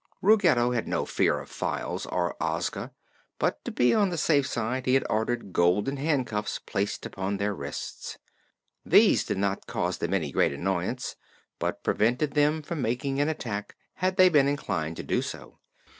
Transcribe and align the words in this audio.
Ruggedo 0.23 0.71
had 0.71 0.87
no 0.87 1.05
fear 1.05 1.37
of 1.37 1.47
Files 1.47 2.07
or 2.07 2.35
Ozga, 2.41 2.91
but 3.37 3.63
to 3.65 3.71
be 3.71 3.93
on 3.93 4.09
the 4.09 4.17
safe 4.17 4.47
side 4.47 4.87
he 4.87 4.95
had 4.95 5.05
ordered 5.11 5.53
golden 5.53 5.97
handcuffs 5.97 6.57
placed 6.57 7.05
upon 7.05 7.37
their 7.37 7.53
wrists. 7.53 8.17
These 8.83 9.25
did 9.25 9.37
not 9.37 9.67
cause 9.67 9.99
them 9.99 10.15
any 10.15 10.31
great 10.31 10.53
annoyance 10.53 11.17
but 11.59 11.83
prevented 11.83 12.31
them 12.31 12.63
from 12.63 12.81
making 12.81 13.21
an 13.21 13.29
attack, 13.29 13.75
had 13.93 14.17
they 14.17 14.27
been 14.27 14.47
inclined 14.47 14.97
to 14.97 15.03
do 15.03 15.21
so. 15.21 15.59